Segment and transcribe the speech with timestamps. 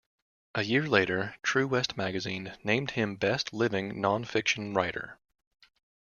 [0.55, 5.19] A year later, "True West Magazine" named him "Best Living Non-fiction Writer".